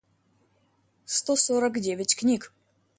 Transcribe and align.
сто 1.05 1.35
сорок 1.35 1.77
девять 1.79 2.15
книг 2.15 2.51